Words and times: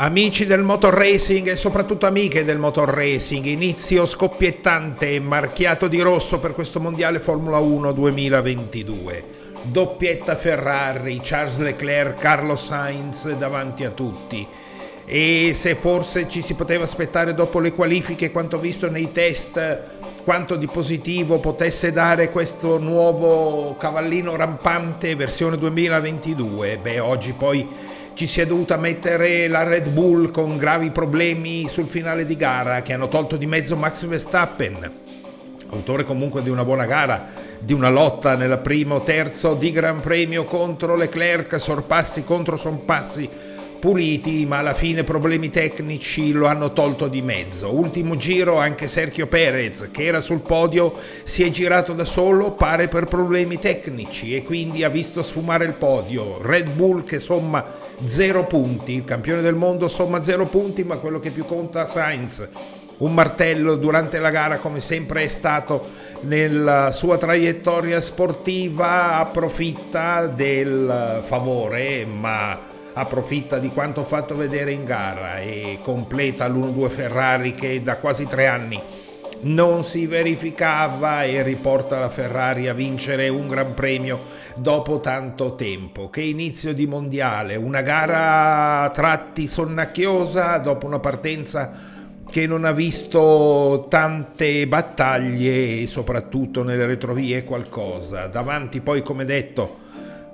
Amici 0.00 0.46
del 0.46 0.62
motor 0.62 0.94
racing 0.94 1.48
e 1.48 1.56
soprattutto 1.56 2.06
amiche 2.06 2.44
del 2.44 2.56
motor 2.56 2.88
racing, 2.88 3.44
inizio 3.46 4.06
scoppiettante 4.06 5.12
e 5.12 5.18
marchiato 5.18 5.88
di 5.88 5.98
rosso 5.98 6.38
per 6.38 6.54
questo 6.54 6.78
mondiale 6.78 7.18
Formula 7.18 7.58
1 7.58 7.90
2022. 7.90 9.24
Doppietta 9.62 10.36
Ferrari, 10.36 11.18
Charles 11.20 11.58
Leclerc, 11.58 12.16
Carlos 12.16 12.64
Sainz 12.64 13.28
davanti 13.32 13.82
a 13.82 13.90
tutti. 13.90 14.46
E 15.04 15.50
se 15.54 15.74
forse 15.74 16.28
ci 16.28 16.42
si 16.42 16.54
poteva 16.54 16.84
aspettare 16.84 17.34
dopo 17.34 17.58
le 17.58 17.72
qualifiche 17.72 18.30
quanto 18.30 18.60
visto 18.60 18.88
nei 18.88 19.10
test, 19.10 19.80
quanto 20.22 20.54
di 20.54 20.68
positivo 20.68 21.40
potesse 21.40 21.90
dare 21.90 22.30
questo 22.30 22.78
nuovo 22.78 23.74
cavallino 23.76 24.36
rampante 24.36 25.16
versione 25.16 25.58
2022, 25.58 26.78
beh 26.80 27.00
oggi 27.00 27.32
poi 27.32 27.96
ci 28.18 28.26
si 28.26 28.40
è 28.40 28.46
dovuta 28.46 28.76
mettere 28.76 29.46
la 29.46 29.62
Red 29.62 29.90
Bull 29.90 30.32
con 30.32 30.56
gravi 30.56 30.90
problemi 30.90 31.68
sul 31.68 31.86
finale 31.86 32.26
di 32.26 32.34
gara 32.34 32.82
che 32.82 32.92
hanno 32.92 33.06
tolto 33.06 33.36
di 33.36 33.46
mezzo 33.46 33.76
Max 33.76 34.04
Verstappen, 34.06 34.92
autore 35.68 36.02
comunque 36.02 36.42
di 36.42 36.50
una 36.50 36.64
buona 36.64 36.84
gara, 36.84 37.28
di 37.60 37.72
una 37.72 37.90
lotta 37.90 38.34
nel 38.34 38.58
primo 38.58 39.02
terzo 39.02 39.54
di 39.54 39.70
Gran 39.70 40.00
Premio 40.00 40.42
contro 40.46 40.96
Leclerc, 40.96 41.60
sorpassi 41.60 42.24
contro 42.24 42.56
sorpassi 42.56 43.30
puliti, 43.78 44.44
ma 44.46 44.58
alla 44.58 44.74
fine 44.74 45.04
problemi 45.04 45.50
tecnici 45.50 46.32
lo 46.32 46.46
hanno 46.46 46.72
tolto 46.72 47.06
di 47.06 47.22
mezzo. 47.22 47.72
Ultimo 47.72 48.16
giro 48.16 48.58
anche 48.58 48.88
Sergio 48.88 49.28
Perez, 49.28 49.90
che 49.92 50.02
era 50.02 50.20
sul 50.20 50.40
podio, 50.40 50.92
si 51.22 51.44
è 51.44 51.50
girato 51.50 51.92
da 51.92 52.04
solo, 52.04 52.50
pare 52.50 52.88
per 52.88 53.04
problemi 53.04 53.60
tecnici 53.60 54.34
e 54.34 54.42
quindi 54.42 54.82
ha 54.82 54.88
visto 54.88 55.22
sfumare 55.22 55.66
il 55.66 55.74
podio. 55.74 56.42
Red 56.42 56.72
Bull 56.72 57.04
che 57.04 57.20
somma 57.20 57.86
zero 58.04 58.44
punti, 58.46 58.94
il 58.94 59.04
campione 59.04 59.42
del 59.42 59.54
mondo 59.54 59.88
somma 59.88 60.22
zero 60.22 60.46
punti, 60.46 60.84
ma 60.84 60.96
quello 60.96 61.20
che 61.20 61.30
più 61.30 61.44
conta 61.44 61.86
Sainz. 61.86 62.48
Un 62.98 63.14
martello 63.14 63.76
durante 63.76 64.18
la 64.18 64.30
gara 64.30 64.58
come 64.58 64.80
sempre 64.80 65.22
è 65.22 65.28
stato 65.28 65.88
nella 66.22 66.90
sua 66.90 67.16
traiettoria 67.16 68.00
sportiva, 68.00 69.18
approfitta 69.18 70.26
del 70.26 71.22
favore, 71.24 72.04
ma 72.04 72.58
approfitta 72.92 73.58
di 73.58 73.68
quanto 73.68 74.02
fatto 74.02 74.34
vedere 74.34 74.72
in 74.72 74.84
gara 74.84 75.38
e 75.38 75.78
completa 75.82 76.48
l'1-2 76.48 76.88
Ferrari 76.88 77.54
che 77.54 77.80
da 77.82 77.96
quasi 77.96 78.26
tre 78.26 78.46
anni 78.48 78.82
non 79.40 79.84
si 79.84 80.06
verificava 80.06 81.24
e 81.24 81.42
riporta 81.42 81.98
la 81.98 82.08
Ferrari 82.08 82.68
a 82.68 82.74
vincere 82.74 83.28
un 83.28 83.46
Gran 83.46 83.74
Premio 83.74 84.20
dopo 84.56 85.00
tanto 85.00 85.54
tempo. 85.54 86.10
Che 86.10 86.22
inizio 86.22 86.74
di 86.74 86.86
mondiale, 86.86 87.56
una 87.56 87.82
gara 87.82 88.82
a 88.82 88.90
tratti 88.90 89.46
sonnacchiosa 89.46 90.58
dopo 90.58 90.86
una 90.86 90.98
partenza 90.98 91.96
che 92.30 92.46
non 92.46 92.64
ha 92.64 92.72
visto 92.72 93.86
tante 93.88 94.66
battaglie 94.66 95.82
e 95.82 95.86
soprattutto 95.86 96.62
nelle 96.62 96.86
retrovie 96.86 97.44
qualcosa. 97.44 98.26
Davanti 98.26 98.80
poi, 98.80 99.02
come 99.02 99.24
detto, 99.24 99.78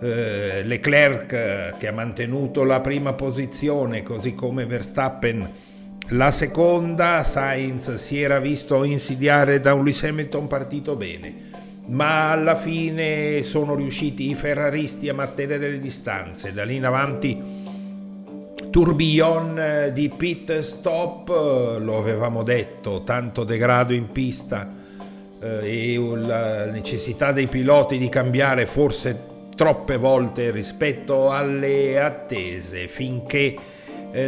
eh, 0.00 0.62
Leclerc 0.64 1.76
che 1.78 1.86
ha 1.86 1.92
mantenuto 1.92 2.64
la 2.64 2.80
prima 2.80 3.12
posizione, 3.12 4.02
così 4.02 4.34
come 4.34 4.66
Verstappen 4.66 5.72
la 6.08 6.30
seconda, 6.30 7.22
Sainz 7.24 7.94
si 7.94 8.20
era 8.20 8.38
visto 8.38 8.84
insidiare 8.84 9.60
da 9.60 9.72
un 9.72 9.84
Lewis 9.84 10.02
Hamilton 10.04 10.46
partito 10.46 10.96
bene, 10.96 11.34
ma 11.86 12.30
alla 12.30 12.56
fine 12.56 13.42
sono 13.42 13.74
riusciti 13.74 14.28
i 14.28 14.34
ferraristi 14.34 15.08
a 15.08 15.14
mantenere 15.14 15.70
le 15.70 15.78
distanze. 15.78 16.52
Da 16.52 16.64
lì 16.64 16.76
in 16.76 16.84
avanti 16.84 17.62
tourbillon 18.70 19.90
di 19.94 20.12
pit 20.14 20.58
stop, 20.58 21.28
lo 21.28 21.98
avevamo 21.98 22.42
detto, 22.42 23.02
tanto 23.02 23.44
degrado 23.44 23.92
in 23.92 24.10
pista 24.10 24.68
eh, 25.40 25.94
e 25.94 26.16
la 26.16 26.66
necessità 26.66 27.32
dei 27.32 27.46
piloti 27.46 27.98
di 27.98 28.08
cambiare 28.08 28.66
forse 28.66 29.32
troppe 29.54 29.96
volte 29.96 30.50
rispetto 30.50 31.30
alle 31.30 32.00
attese 32.00 32.88
finché 32.88 33.54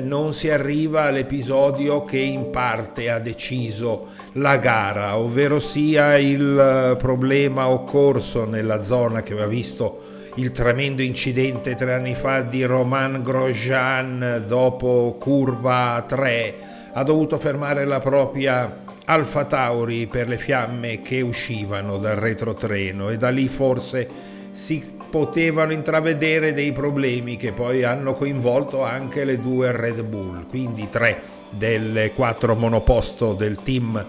non 0.01 0.33
si 0.33 0.51
arriva 0.51 1.05
all'episodio 1.05 2.03
che 2.05 2.19
in 2.19 2.51
parte 2.51 3.09
ha 3.11 3.21
deciso 3.21 4.09
la 4.33 4.57
gara, 4.57 5.17
ovvero 5.17 5.61
sia 5.61 6.19
il 6.19 6.59
eh, 6.59 6.97
problema 6.97 7.69
occorso 7.69 8.45
nella 8.45 8.83
zona 8.83 9.23
che 9.23 9.33
aveva 9.33 9.47
visto 9.47 10.15
il 10.37 10.53
tremendo 10.53 11.03
incidente 11.03 11.75
tre 11.77 11.95
anni 11.95 12.15
fa 12.15 12.43
di 12.43 12.65
Roman 12.65 13.23
Grosjean 13.23 14.45
dopo 14.47 15.17
curva 15.19 16.05
3 16.07 16.55
ha 16.93 17.03
dovuto 17.03 17.39
fermare 17.39 17.87
la 17.87 18.01
propria 18.01 18.85
Alfa 19.07 19.45
Tauri 19.45 20.07
per 20.07 20.29
le 20.29 20.37
fiamme 20.37 21.01
che 21.01 21.21
uscivano 21.21 21.97
dal 21.97 22.17
retrotreno 22.17 23.09
e 23.09 23.17
da 23.17 23.31
lì 23.31 23.49
forse 23.49 24.09
si 24.57 24.83
potevano 25.11 25.73
intravedere 25.73 26.55
dei 26.55 26.73
problemi 26.73 27.37
che 27.37 27.53
poi 27.53 27.85
hanno 27.85 28.15
coinvolto 28.15 28.83
anche 28.83 29.25
le 29.25 29.39
due 29.39 29.71
Red 29.71 30.03
Bull, 30.03 30.47
quindi 30.49 30.89
tre 30.89 31.21
delle 31.51 32.13
quattro 32.13 32.55
monoposto 32.55 33.35
del 33.35 33.59
team 33.63 34.03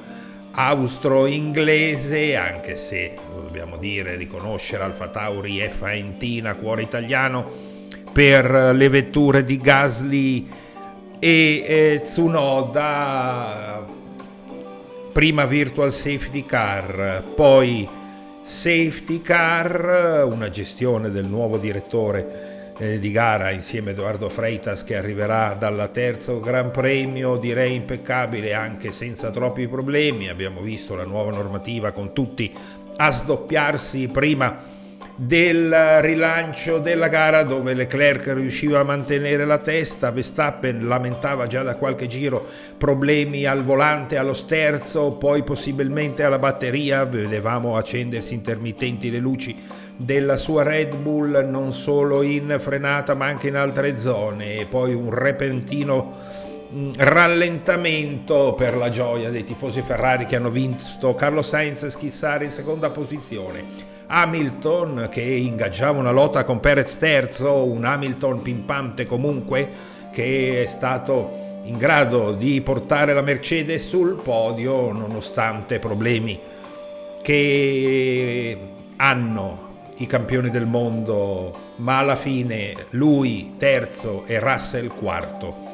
austro-inglese, 0.51 2.37
anche 2.37 2.77
se 2.77 3.13
dobbiamo 3.35 3.75
dire, 3.75 4.15
riconoscere 4.15 4.83
Alfa 4.83 5.09
Tauri 5.09 5.61
e 5.61 5.69
Faentina, 5.69 6.55
cuore 6.55 6.81
italiano, 6.81 7.45
per 8.13 8.71
le 8.73 8.87
vetture 8.87 9.43
di 9.43 9.57
Gasly 9.57 10.47
e 11.19 11.99
Tsunoda, 12.01 13.85
prima 15.11 15.45
virtual 15.45 15.91
safety 15.91 16.43
car, 16.43 17.21
poi 17.35 17.87
Safety 18.47 19.21
Car, 19.21 20.25
una 20.25 20.49
gestione 20.49 21.09
del 21.11 21.25
nuovo 21.25 21.57
direttore 21.57 22.71
eh, 22.77 22.97
di 22.97 23.11
gara 23.11 23.51
insieme 23.51 23.89
a 23.89 23.91
Edoardo 23.91 24.29
Freitas 24.29 24.85
che 24.85 24.95
arriverà 24.95 25.53
dal 25.59 25.89
terzo 25.91 26.39
Gran 26.39 26.71
Premio, 26.71 27.35
direi 27.35 27.75
impeccabile 27.75 28.53
anche 28.53 28.93
senza 28.93 29.31
troppi 29.31 29.67
problemi. 29.67 30.29
Abbiamo 30.29 30.61
visto 30.61 30.95
la 30.95 31.03
nuova 31.03 31.31
normativa 31.31 31.91
con 31.91 32.13
tutti 32.13 32.51
a 32.95 33.11
sdoppiarsi 33.11 34.07
prima 34.07 34.57
del 35.19 36.01
rilancio 36.01 36.77
della 36.77 37.07
gara 37.07 37.41
dove 37.41 37.73
Leclerc 37.73 38.27
riusciva 38.35 38.79
a 38.79 38.83
mantenere 38.83 39.45
la 39.45 39.57
testa, 39.57 40.11
Verstappen 40.11 40.87
lamentava 40.87 41.47
già 41.47 41.63
da 41.63 41.75
qualche 41.75 42.05
giro 42.05 42.47
problemi 42.77 43.45
al 43.45 43.63
volante, 43.63 44.17
allo 44.17 44.33
sterzo, 44.33 45.13
poi 45.13 45.41
possibilmente 45.41 46.21
alla 46.21 46.37
batteria, 46.37 47.03
vedevamo 47.03 47.77
accendersi 47.77 48.35
intermittenti 48.35 49.09
le 49.09 49.17
luci 49.17 49.55
della 49.95 50.37
sua 50.37 50.61
Red 50.61 50.95
Bull 50.97 51.49
non 51.49 51.73
solo 51.73 52.21
in 52.21 52.57
frenata 52.59 53.15
ma 53.15 53.25
anche 53.25 53.47
in 53.47 53.55
altre 53.55 53.97
zone. 53.97 54.59
E 54.59 54.65
poi 54.65 54.93
un 54.93 55.11
repentino 55.11 56.45
rallentamento 56.97 58.53
per 58.53 58.75
la 58.75 58.89
gioia 58.89 59.29
dei 59.29 59.43
tifosi 59.43 59.81
Ferrari 59.81 60.25
che 60.25 60.35
hanno 60.35 60.49
visto 60.49 61.15
Carlo 61.15 61.41
Sainz 61.41 61.87
schissare 61.87 62.45
in 62.45 62.51
seconda 62.51 62.89
posizione. 62.89 63.65
Hamilton 64.07 65.07
che 65.11 65.21
ingaggiava 65.21 65.99
una 65.99 66.11
lotta 66.11 66.43
con 66.43 66.59
Perez 66.59 66.97
terzo, 66.97 67.65
un 67.65 67.83
Hamilton 67.83 68.41
pimpante 68.41 69.05
comunque 69.05 69.69
che 70.11 70.63
è 70.63 70.65
stato 70.65 71.45
in 71.63 71.77
grado 71.77 72.31
di 72.33 72.61
portare 72.61 73.13
la 73.13 73.21
Mercedes 73.21 73.87
sul 73.87 74.19
podio 74.21 74.91
nonostante 74.91 75.79
problemi 75.79 76.39
che 77.21 78.57
hanno 78.95 79.65
i 79.97 80.05
campioni 80.05 80.49
del 80.49 80.65
mondo, 80.65 81.73
ma 81.77 81.99
alla 81.99 82.15
fine 82.15 82.73
lui 82.91 83.55
terzo 83.57 84.23
e 84.25 84.39
Russell 84.39 84.87
quarto 84.87 85.66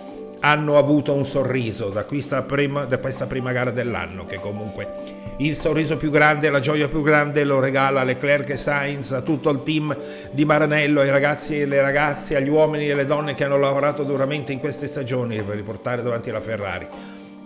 hanno 0.45 0.77
avuto 0.77 1.13
un 1.13 1.25
sorriso 1.25 1.87
da 1.87 2.03
questa 2.03 2.41
prima, 2.41 2.83
da 2.83 2.97
questa 2.97 3.27
prima 3.27 3.53
gara 3.53 3.71
dell'anno 3.71 4.25
che 4.25 4.41
comunque 4.41 5.21
il 5.37 5.55
sorriso 5.55 5.95
più 5.95 6.11
grande, 6.11 6.49
la 6.49 6.59
gioia 6.59 6.89
più 6.89 7.01
grande 7.01 7.45
lo 7.45 7.59
regala 7.59 8.03
Leclerc 8.03 8.49
e 8.49 8.57
Sainz 8.57 9.13
a 9.13 9.21
tutto 9.21 9.49
il 9.49 9.63
team 9.63 9.95
di 10.31 10.43
Maranello, 10.43 10.99
ai 10.99 11.09
ragazzi 11.09 11.61
e 11.61 11.65
le 11.65 11.81
ragazze, 11.81 12.35
agli 12.35 12.49
uomini 12.49 12.87
e 12.87 12.91
alle 12.91 13.05
donne 13.05 13.33
che 13.33 13.45
hanno 13.45 13.57
lavorato 13.57 14.03
duramente 14.03 14.51
in 14.51 14.59
queste 14.59 14.87
stagioni 14.87 15.41
per 15.41 15.55
riportare 15.55 16.03
davanti 16.03 16.29
alla 16.29 16.41
Ferrari. 16.41 16.87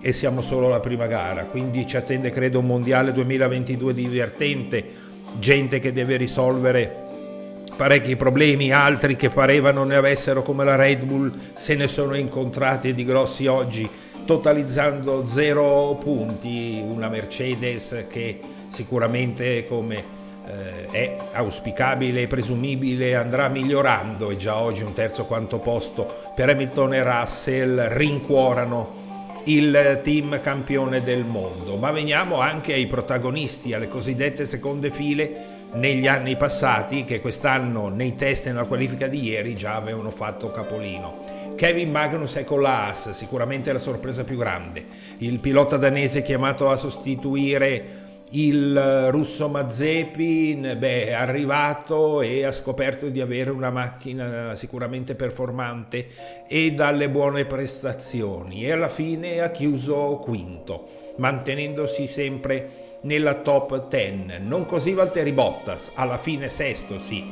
E 0.02 0.12
siamo 0.12 0.42
solo 0.42 0.68
alla 0.68 0.80
prima 0.80 1.06
gara, 1.06 1.46
quindi 1.46 1.86
ci 1.86 1.98
attende 1.98 2.32
credo 2.32 2.60
un 2.60 2.66
mondiale 2.66 3.12
2022 3.12 3.94
divertente, 3.94 4.84
gente 5.40 5.80
che 5.80 5.92
deve 5.92 6.18
risolvere 6.18 7.07
parecchi 7.78 8.16
problemi, 8.16 8.72
altri 8.72 9.16
che 9.16 9.30
parevano 9.30 9.84
ne 9.84 9.96
avessero 9.96 10.42
come 10.42 10.66
la 10.66 10.76
Red 10.76 11.06
Bull 11.06 11.32
se 11.54 11.76
ne 11.76 11.88
sono 11.88 12.16
incontrati 12.16 12.94
di 12.94 13.06
grossi 13.06 13.46
oggi 13.46 13.88
totalizzando 14.26 15.26
zero 15.28 15.96
punti, 16.02 16.84
una 16.86 17.08
Mercedes 17.08 18.06
che 18.10 18.40
sicuramente 18.70 19.66
come 19.68 20.04
eh, 20.48 20.88
è 20.90 21.18
auspicabile 21.34 22.24
e 22.24 22.28
presumibile 22.28 23.16
andrà 23.16 23.48
migliorando 23.48 24.32
e 24.32 24.36
già 24.38 24.58
oggi 24.58 24.82
un 24.82 24.94
terzo 24.94 25.26
quanto 25.26 25.60
posto 25.60 26.32
per 26.36 26.50
Hamilton 26.50 26.96
e 26.96 27.04
Russell 27.04 27.88
rincuorano 27.90 29.06
il 29.46 30.02
team 30.04 30.42
campione 30.42 31.04
del 31.04 31.24
mondo. 31.24 31.76
Ma 31.78 31.92
veniamo 31.92 32.40
anche 32.40 32.74
ai 32.74 32.88
protagonisti, 32.88 33.74
alle 33.74 33.88
cosiddette 33.88 34.46
seconde 34.46 34.92
file 34.92 35.57
negli 35.74 36.08
anni 36.08 36.36
passati 36.38 37.04
che 37.04 37.20
quest'anno 37.20 37.90
nei 37.90 38.16
test 38.16 38.48
e 38.48 38.52
nella 38.52 38.66
qualifica 38.66 39.08
di 39.08 39.22
ieri 39.22 39.56
già 39.56 39.76
avevano 39.76 40.12
fatto 40.12 40.52
capolino. 40.52 41.56
Kevin 41.56 41.90
Magnus 41.90 42.36
è 42.36 42.44
con 42.44 42.62
la 42.62 42.86
Haas, 42.86 43.12
sicuramente 43.12 43.74
la 43.74 43.80
sorpresa 43.80 44.24
più 44.24 44.38
grande. 44.38 44.86
Il 45.18 45.40
pilota 45.40 45.78
danese 45.78 46.22
chiamato 46.22 46.70
a 46.70 46.76
sostituire 46.76 48.06
il 48.32 49.10
russo 49.10 49.48
Mazepin 49.48 50.76
beh, 50.78 51.08
è 51.08 51.14
arrivato 51.14 52.22
e 52.22 52.44
ha 52.44 52.52
scoperto 52.52 53.08
di 53.08 53.22
avere 53.22 53.52
una 53.52 53.70
macchina 53.70 54.54
sicuramente 54.56 55.16
performante 55.16 56.08
e 56.48 56.74
dalle 56.74 57.10
buone 57.10 57.46
prestazioni 57.46 58.66
e 58.66 58.74
alla 58.74 58.90
fine 58.90 59.40
ha 59.40 59.50
chiuso 59.50 60.20
quinto, 60.22 60.88
mantenendosi 61.18 62.06
sempre 62.06 62.70
nella 63.02 63.36
top 63.36 63.88
10. 63.88 64.40
Non 64.42 64.66
così 64.66 64.92
Valtteri 64.92 65.32
Bottas, 65.32 65.92
alla 65.94 66.18
fine 66.18 66.50
sesto 66.50 67.00
sì, 67.00 67.26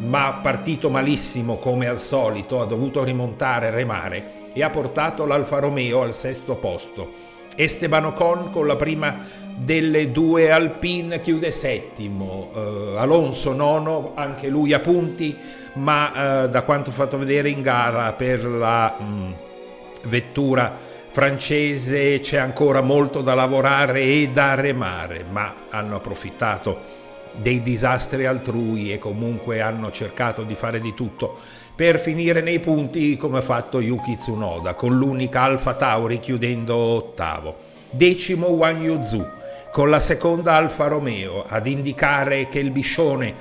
ma 0.00 0.40
partito 0.42 0.90
malissimo 0.90 1.56
come 1.56 1.86
al 1.86 1.98
solito, 1.98 2.60
ha 2.60 2.66
dovuto 2.66 3.02
rimontare, 3.04 3.70
remare 3.70 4.50
e 4.52 4.62
ha 4.62 4.68
portato 4.68 5.24
l'Alfa 5.24 5.60
Romeo 5.60 6.02
al 6.02 6.12
sesto 6.12 6.56
posto. 6.56 7.31
Esteban 7.56 8.06
Ocon 8.06 8.50
con 8.50 8.66
la 8.66 8.76
prima 8.76 9.18
delle 9.56 10.10
due 10.10 10.50
Alpine 10.50 11.20
chiude 11.20 11.50
settimo, 11.50 12.50
uh, 12.52 12.96
Alonso 12.96 13.52
nono, 13.52 14.12
anche 14.14 14.48
lui 14.48 14.72
a 14.72 14.80
punti, 14.80 15.36
ma 15.74 16.44
uh, 16.44 16.48
da 16.48 16.62
quanto 16.62 16.90
fatto 16.90 17.18
vedere 17.18 17.50
in 17.50 17.62
gara 17.62 18.12
per 18.12 18.44
la 18.44 18.96
um, 18.98 19.34
vettura 20.04 20.90
francese 21.10 22.20
c'è 22.20 22.38
ancora 22.38 22.80
molto 22.80 23.20
da 23.20 23.34
lavorare 23.34 24.00
e 24.00 24.30
da 24.32 24.54
remare, 24.54 25.24
ma 25.28 25.54
hanno 25.68 25.96
approfittato 25.96 27.00
dei 27.34 27.62
disastri 27.62 28.26
altrui 28.26 28.92
e 28.92 28.98
comunque 28.98 29.60
hanno 29.60 29.90
cercato 29.90 30.42
di 30.42 30.54
fare 30.54 30.80
di 30.80 30.94
tutto 30.94 31.38
per 31.74 31.98
finire 31.98 32.42
nei 32.42 32.60
punti 32.60 33.16
come 33.16 33.38
ha 33.38 33.42
fatto 33.42 33.80
Yuki 33.80 34.16
Tsunoda 34.16 34.74
con 34.74 34.96
l'unica 34.96 35.42
Alfa 35.42 35.74
Tauri 35.74 36.20
chiudendo 36.20 36.76
ottavo. 36.76 37.56
Decimo 37.90 38.48
Wang 38.48 38.82
Yuzu 38.82 39.26
con 39.72 39.88
la 39.88 40.00
seconda 40.00 40.54
Alfa 40.54 40.86
Romeo 40.86 41.46
ad 41.48 41.66
indicare 41.66 42.48
che 42.48 42.58
il 42.58 42.70
Biscione, 42.70 43.34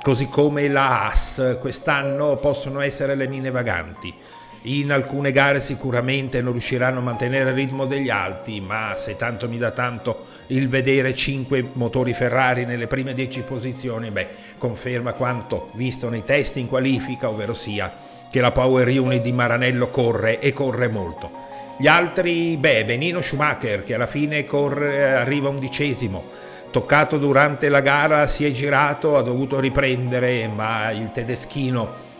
così 0.00 0.28
come 0.28 0.68
la 0.68 1.06
Haas, 1.06 1.56
quest'anno 1.60 2.36
possono 2.36 2.80
essere 2.80 3.16
le 3.16 3.26
mine 3.26 3.50
vaganti. 3.50 4.14
In 4.64 4.92
alcune 4.92 5.32
gare 5.32 5.58
sicuramente 5.58 6.40
non 6.40 6.52
riusciranno 6.52 7.00
a 7.00 7.02
mantenere 7.02 7.50
il 7.50 7.56
ritmo 7.56 7.84
degli 7.84 8.10
alti, 8.10 8.60
ma 8.60 8.94
se 8.96 9.16
tanto 9.16 9.48
mi 9.48 9.58
dà 9.58 9.72
tanto 9.72 10.26
il 10.48 10.68
vedere 10.68 11.16
5 11.16 11.70
motori 11.72 12.14
Ferrari 12.14 12.64
nelle 12.64 12.86
prime 12.86 13.12
10 13.12 13.40
posizioni, 13.40 14.12
beh, 14.12 14.28
conferma 14.58 15.14
quanto 15.14 15.70
visto 15.72 16.08
nei 16.08 16.22
test 16.22 16.56
in 16.56 16.68
qualifica, 16.68 17.28
ovvero 17.28 17.54
sia 17.54 17.92
che 18.30 18.40
la 18.40 18.52
Power 18.52 18.86
Unit 18.86 19.20
di 19.20 19.32
Maranello 19.32 19.88
corre 19.88 20.38
e 20.38 20.52
corre 20.52 20.86
molto. 20.86 21.28
Gli 21.76 21.88
altri, 21.88 22.56
beh, 22.56 22.84
Benino 22.84 23.20
Schumacher 23.20 23.82
che 23.82 23.94
alla 23.94 24.06
fine 24.06 24.44
corre, 24.44 25.12
arriva 25.14 25.48
undicesimo, 25.48 26.22
toccato 26.70 27.18
durante 27.18 27.68
la 27.68 27.80
gara, 27.80 28.28
si 28.28 28.44
è 28.44 28.52
girato, 28.52 29.16
ha 29.16 29.22
dovuto 29.22 29.58
riprendere, 29.58 30.46
ma 30.46 30.92
il 30.92 31.10
tedeschino 31.10 32.10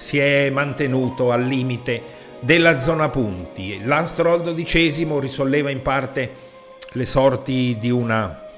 si 0.00 0.18
è 0.18 0.48
mantenuto 0.48 1.30
al 1.30 1.44
limite 1.44 2.02
della 2.40 2.78
zona 2.78 3.10
punti. 3.10 3.84
L'Anstroll 3.84 4.42
dodicesimo 4.42 5.20
risolleva 5.20 5.70
in 5.70 5.82
parte 5.82 6.48
le 6.92 7.04
sorti 7.04 7.76
di 7.78 7.90
una 7.90 8.48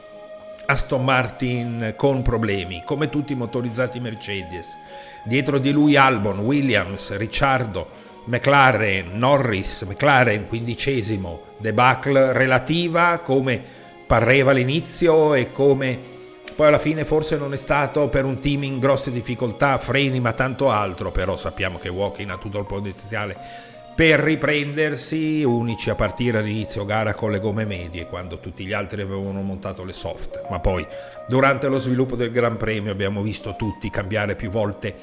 Aston 0.66 1.04
Martin 1.04 1.94
con 1.96 2.22
problemi, 2.22 2.82
come 2.86 3.08
tutti 3.08 3.32
i 3.32 3.36
motorizzati 3.36 3.98
Mercedes. 3.98 4.68
Dietro 5.24 5.58
di 5.58 5.72
lui 5.72 5.96
Albon, 5.96 6.38
Williams, 6.38 7.16
Ricciardo, 7.16 7.88
McLaren, 8.26 9.18
Norris, 9.18 9.82
McLaren 9.82 10.46
quindicesimo, 10.46 11.40
debacle 11.58 12.32
relativa 12.32 13.18
come 13.18 13.60
pareva 14.06 14.52
all'inizio 14.52 15.34
e 15.34 15.50
come 15.50 15.98
poi 16.54 16.68
alla 16.68 16.78
fine 16.78 17.04
forse 17.04 17.36
non 17.36 17.52
è 17.52 17.56
stato 17.56 18.08
per 18.08 18.24
un 18.24 18.40
team 18.40 18.62
in 18.64 18.78
grosse 18.78 19.10
difficoltà, 19.10 19.78
freni 19.78 20.20
ma 20.20 20.32
tanto 20.32 20.70
altro, 20.70 21.10
però 21.10 21.36
sappiamo 21.36 21.78
che 21.78 21.88
Walking 21.88 22.30
ha 22.30 22.38
tutto 22.38 22.58
il 22.58 22.66
potenziale 22.66 23.36
per 23.94 24.20
riprendersi, 24.20 25.42
unici 25.42 25.90
a 25.90 25.94
partire 25.94 26.38
all'inizio 26.38 26.86
gara 26.86 27.12
con 27.12 27.30
le 27.30 27.38
gomme 27.38 27.66
medie, 27.66 28.06
quando 28.06 28.38
tutti 28.38 28.64
gli 28.64 28.72
altri 28.72 29.02
avevano 29.02 29.42
montato 29.42 29.84
le 29.84 29.92
soft, 29.92 30.42
ma 30.48 30.60
poi 30.60 30.86
durante 31.28 31.68
lo 31.68 31.78
sviluppo 31.78 32.16
del 32.16 32.30
Gran 32.30 32.56
Premio 32.56 32.90
abbiamo 32.90 33.20
visto 33.20 33.54
tutti 33.56 33.90
cambiare 33.90 34.34
più 34.34 34.48
volte 34.48 34.94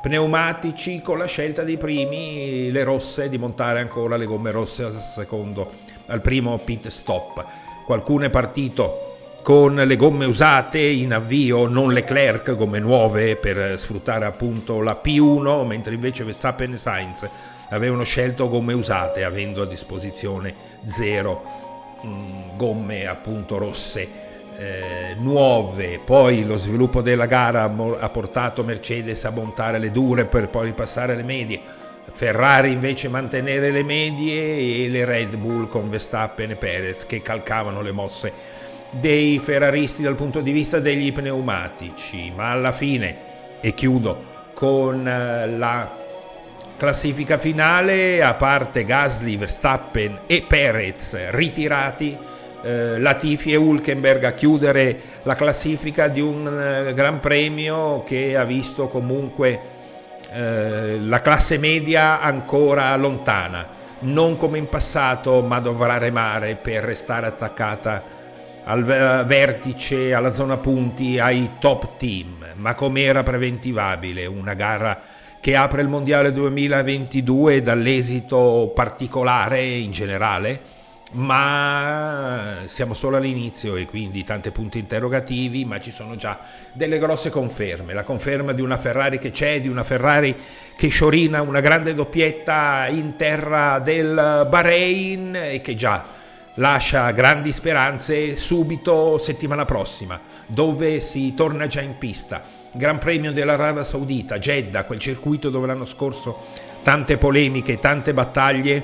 pneumatici 0.00 1.02
con 1.02 1.18
la 1.18 1.26
scelta 1.26 1.62
dei 1.62 1.76
primi, 1.76 2.70
le 2.70 2.84
rosse, 2.84 3.28
di 3.28 3.36
montare 3.36 3.80
ancora 3.80 4.16
le 4.16 4.26
gomme 4.26 4.50
rosse 4.50 4.84
al 4.84 5.00
secondo, 5.00 5.70
al 6.06 6.20
primo 6.20 6.56
pit 6.58 6.88
stop. 6.88 7.44
Qualcuno 7.84 8.24
è 8.24 8.30
partito 8.30 9.17
con 9.48 9.76
le 9.76 9.96
gomme 9.96 10.26
usate 10.26 10.78
in 10.78 11.14
avvio, 11.14 11.68
non 11.68 11.94
Leclerc, 11.94 12.54
gomme 12.54 12.80
nuove 12.80 13.34
per 13.36 13.78
sfruttare 13.78 14.26
appunto 14.26 14.82
la 14.82 15.00
P1, 15.02 15.64
mentre 15.64 15.94
invece 15.94 16.22
Verstappen 16.22 16.74
e 16.74 16.76
Sainz 16.76 17.26
avevano 17.70 18.04
scelto 18.04 18.50
gomme 18.50 18.74
usate 18.74 19.24
avendo 19.24 19.62
a 19.62 19.64
disposizione 19.64 20.54
zero 20.84 21.42
mh, 22.02 22.08
mm, 22.08 22.56
gomme 22.56 23.06
appunto 23.06 23.56
rosse 23.56 24.06
eh, 24.58 25.14
nuove, 25.16 25.98
poi 26.04 26.44
lo 26.44 26.58
sviluppo 26.58 27.00
della 27.00 27.24
gara 27.24 27.62
ha 27.62 28.08
portato 28.10 28.62
Mercedes 28.62 29.24
a 29.24 29.30
montare 29.30 29.78
le 29.78 29.90
dure 29.90 30.26
per 30.26 30.48
poi 30.48 30.66
ripassare 30.66 31.16
le 31.16 31.22
medie, 31.22 31.58
Ferrari 32.10 32.72
invece 32.72 33.08
mantenere 33.08 33.70
le 33.70 33.82
medie 33.82 34.84
e 34.84 34.90
le 34.90 35.06
Red 35.06 35.36
Bull 35.36 35.68
con 35.68 35.88
Verstappen 35.88 36.50
e 36.50 36.56
Perez 36.56 37.06
che 37.06 37.22
calcavano 37.22 37.80
le 37.80 37.92
mosse 37.92 38.56
dei 38.90 39.38
ferraristi 39.38 40.02
dal 40.02 40.14
punto 40.14 40.40
di 40.40 40.52
vista 40.52 40.80
degli 40.80 41.12
pneumatici, 41.12 42.32
ma 42.34 42.52
alla 42.52 42.72
fine, 42.72 43.26
e 43.60 43.74
chiudo 43.74 44.36
con 44.54 45.06
eh, 45.06 45.48
la 45.56 45.96
classifica 46.76 47.38
finale, 47.38 48.22
a 48.22 48.34
parte 48.34 48.84
Gasly, 48.84 49.36
Verstappen 49.36 50.20
e 50.26 50.44
Perez 50.46 51.30
ritirati, 51.30 52.16
eh, 52.62 52.98
Latifi 52.98 53.52
e 53.52 53.56
Hulkenberg 53.56 54.24
a 54.24 54.32
chiudere 54.32 54.98
la 55.24 55.34
classifica 55.34 56.08
di 56.08 56.20
un 56.20 56.46
eh, 56.46 56.94
Gran 56.94 57.20
Premio 57.20 58.02
che 58.04 58.36
ha 58.36 58.44
visto 58.44 58.88
comunque 58.88 59.60
eh, 60.32 60.98
la 61.00 61.20
classe 61.20 61.58
media 61.58 62.20
ancora 62.20 62.94
lontana, 62.96 63.66
non 64.00 64.36
come 64.36 64.58
in 64.58 64.68
passato, 64.68 65.42
ma 65.42 65.58
dovrà 65.60 65.98
remare 65.98 66.56
per 66.56 66.84
restare 66.84 67.26
attaccata 67.26 68.16
al 68.68 68.84
vertice, 68.84 70.12
alla 70.12 70.32
zona 70.32 70.58
punti, 70.58 71.18
ai 71.18 71.52
top 71.58 71.96
team, 71.96 72.52
ma 72.56 72.74
come 72.74 73.02
era 73.02 73.22
preventivabile, 73.22 74.26
una 74.26 74.52
gara 74.52 75.00
che 75.40 75.56
apre 75.56 75.80
il 75.80 75.88
Mondiale 75.88 76.32
2022 76.32 77.62
dall'esito 77.62 78.70
particolare 78.74 79.64
in 79.64 79.90
generale, 79.90 80.60
ma 81.12 82.58
siamo 82.66 82.92
solo 82.92 83.16
all'inizio 83.16 83.74
e 83.76 83.86
quindi 83.86 84.22
tanti 84.22 84.50
punti 84.50 84.78
interrogativi, 84.78 85.64
ma 85.64 85.80
ci 85.80 85.90
sono 85.90 86.16
già 86.16 86.38
delle 86.72 86.98
grosse 86.98 87.30
conferme. 87.30 87.94
La 87.94 88.04
conferma 88.04 88.52
di 88.52 88.60
una 88.60 88.76
Ferrari 88.76 89.18
che 89.18 89.30
c'è, 89.30 89.62
di 89.62 89.68
una 89.68 89.84
Ferrari 89.84 90.36
che 90.76 90.88
sciorina 90.88 91.40
una 91.40 91.60
grande 91.60 91.94
doppietta 91.94 92.86
in 92.88 93.16
terra 93.16 93.78
del 93.78 94.46
Bahrain 94.46 95.34
e 95.34 95.62
che 95.62 95.74
già 95.74 96.17
lascia 96.58 97.10
grandi 97.12 97.52
speranze 97.52 98.36
subito 98.36 99.18
settimana 99.18 99.64
prossima, 99.64 100.20
dove 100.46 101.00
si 101.00 101.34
torna 101.34 101.66
già 101.66 101.80
in 101.80 101.98
pista. 101.98 102.42
Gran 102.72 102.98
Premio 102.98 103.32
dell'Arabia 103.32 103.84
Saudita, 103.84 104.38
Jeddah, 104.38 104.84
quel 104.84 104.98
circuito 104.98 105.50
dove 105.50 105.66
l'anno 105.66 105.84
scorso 105.84 106.44
tante 106.82 107.16
polemiche, 107.16 107.78
tante 107.78 108.12
battaglie 108.12 108.82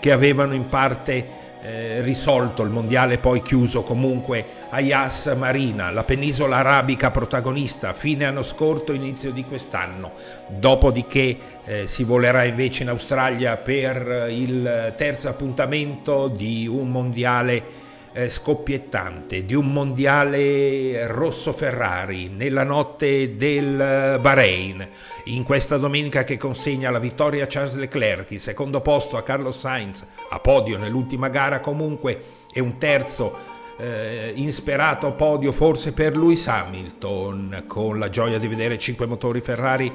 che 0.00 0.12
avevano 0.12 0.54
in 0.54 0.66
parte 0.66 1.44
eh, 1.66 2.00
risolto 2.00 2.62
il 2.62 2.70
mondiale 2.70 3.18
poi 3.18 3.42
chiuso 3.42 3.82
comunque 3.82 4.44
a 4.70 4.78
Yas 4.78 5.34
Marina, 5.36 5.90
la 5.90 6.04
penisola 6.04 6.58
arabica 6.58 7.10
protagonista 7.10 7.92
fine 7.92 8.24
anno 8.24 8.42
scorso, 8.42 8.92
inizio 8.92 9.32
di 9.32 9.44
quest'anno. 9.44 10.12
Dopodiché 10.46 11.36
eh, 11.64 11.86
si 11.88 12.04
volerà 12.04 12.44
invece 12.44 12.84
in 12.84 12.90
Australia 12.90 13.56
per 13.56 14.28
il 14.30 14.94
terzo 14.96 15.28
appuntamento 15.28 16.28
di 16.28 16.68
un 16.68 16.88
mondiale 16.88 17.84
eh, 18.16 18.30
scoppiettante 18.30 19.44
di 19.44 19.52
un 19.52 19.70
mondiale 19.70 21.06
rosso 21.06 21.52
Ferrari 21.52 22.28
nella 22.30 22.64
notte 22.64 23.36
del 23.36 24.18
Bahrain, 24.18 24.88
in 25.24 25.42
questa 25.42 25.76
domenica 25.76 26.24
che 26.24 26.38
consegna 26.38 26.90
la 26.90 26.98
vittoria 26.98 27.44
a 27.44 27.46
Charles 27.46 27.74
Leclerc, 27.74 28.30
il 28.30 28.40
secondo 28.40 28.80
posto 28.80 29.18
a 29.18 29.22
Carlos 29.22 29.58
Sainz, 29.58 30.06
a 30.30 30.38
podio 30.38 30.78
nell'ultima 30.78 31.28
gara 31.28 31.60
comunque, 31.60 32.22
e 32.50 32.60
un 32.60 32.78
terzo 32.78 33.36
eh, 33.76 34.32
insperato 34.34 35.12
podio 35.12 35.52
forse 35.52 35.92
per 35.92 36.16
Lewis 36.16 36.46
Hamilton, 36.46 37.64
con 37.66 37.98
la 37.98 38.08
gioia 38.08 38.38
di 38.38 38.48
vedere 38.48 38.78
cinque 38.78 39.04
motori 39.04 39.42
Ferrari 39.42 39.92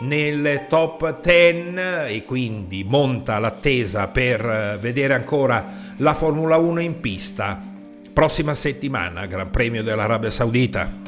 nel 0.00 0.66
top 0.68 1.20
10 1.20 2.14
e 2.14 2.24
quindi 2.26 2.84
monta 2.84 3.38
l'attesa 3.38 4.08
per 4.08 4.44
eh, 4.44 4.76
vedere 4.80 5.14
ancora 5.14 5.92
la 5.98 6.14
Formula 6.14 6.56
1 6.56 6.80
in 6.80 7.00
pista. 7.00 7.60
Prossima 8.12 8.54
settimana, 8.54 9.26
Gran 9.26 9.50
Premio 9.50 9.82
dell'Arabia 9.82 10.30
Saudita. 10.30 11.03